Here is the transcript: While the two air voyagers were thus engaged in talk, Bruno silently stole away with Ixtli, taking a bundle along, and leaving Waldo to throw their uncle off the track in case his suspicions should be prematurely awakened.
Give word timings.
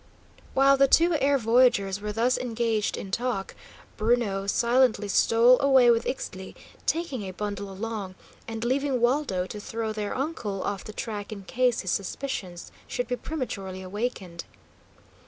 While 0.55 0.77
the 0.77 0.87
two 0.87 1.13
air 1.21 1.37
voyagers 1.37 2.01
were 2.01 2.11
thus 2.11 2.35
engaged 2.35 2.97
in 2.97 3.11
talk, 3.11 3.53
Bruno 3.97 4.47
silently 4.47 5.07
stole 5.07 5.61
away 5.61 5.91
with 5.91 6.05
Ixtli, 6.07 6.55
taking 6.87 7.21
a 7.21 7.33
bundle 7.33 7.71
along, 7.71 8.15
and 8.47 8.63
leaving 8.65 8.99
Waldo 8.99 9.45
to 9.45 9.59
throw 9.59 9.93
their 9.93 10.17
uncle 10.17 10.63
off 10.63 10.83
the 10.83 10.91
track 10.91 11.31
in 11.31 11.43
case 11.43 11.81
his 11.81 11.91
suspicions 11.91 12.71
should 12.87 13.07
be 13.07 13.15
prematurely 13.15 13.83
awakened. 13.83 14.45